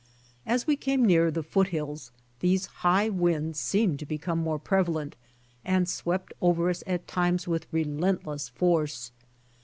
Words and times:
As 0.47 0.65
we 0.65 0.75
came 0.75 1.05
nearer 1.05 1.29
the 1.29 1.43
foothills 1.43 2.09
these 2.39 2.65
high 2.81 3.07
winds 3.07 3.59
seemed 3.59 3.99
to 3.99 4.05
become 4.07 4.39
more 4.39 4.57
prevalent 4.57 5.15
and 5.63 5.87
swept 5.87 6.33
over 6.41 6.71
us 6.71 6.83
at 6.87 7.07
times 7.07 7.47
with 7.47 7.67
relentless 7.71 8.49
force. 8.49 9.11